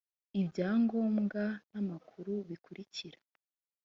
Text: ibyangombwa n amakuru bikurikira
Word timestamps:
ibyangombwa 0.41 1.43
n 1.71 1.73
amakuru 1.81 2.33
bikurikira 2.47 3.17